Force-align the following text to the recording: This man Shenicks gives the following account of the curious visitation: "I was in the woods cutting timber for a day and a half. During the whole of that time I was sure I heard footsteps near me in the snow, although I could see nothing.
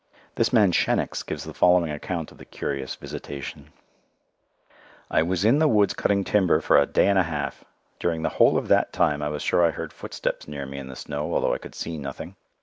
This 0.33 0.51
man 0.51 0.71
Shenicks 0.71 1.21
gives 1.23 1.43
the 1.43 1.53
following 1.53 1.91
account 1.91 2.31
of 2.31 2.39
the 2.39 2.43
curious 2.45 2.95
visitation: 2.95 3.69
"I 5.11 5.21
was 5.21 5.45
in 5.45 5.59
the 5.59 5.67
woods 5.67 5.93
cutting 5.93 6.23
timber 6.23 6.59
for 6.59 6.75
a 6.79 6.87
day 6.87 7.07
and 7.07 7.19
a 7.19 7.29
half. 7.29 7.63
During 7.99 8.23
the 8.23 8.29
whole 8.29 8.57
of 8.57 8.67
that 8.69 8.91
time 8.93 9.21
I 9.21 9.29
was 9.29 9.43
sure 9.43 9.63
I 9.63 9.69
heard 9.69 9.93
footsteps 9.93 10.47
near 10.47 10.65
me 10.65 10.79
in 10.79 10.87
the 10.87 10.95
snow, 10.95 11.31
although 11.35 11.53
I 11.53 11.59
could 11.59 11.75
see 11.75 11.99
nothing. 11.99 12.35